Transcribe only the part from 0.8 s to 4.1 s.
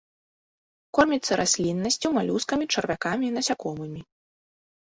Корміцца расліннасцю, малюскамі, чарвякамі, насякомымі.